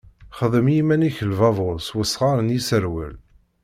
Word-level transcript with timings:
Xdem 0.37 0.67
i 0.69 0.73
yiman-ik 0.75 1.17
lbabuṛ 1.31 1.75
s 1.87 1.89
wesɣar 1.95 2.37
n 2.41 2.55
iseṛwel. 2.57 3.15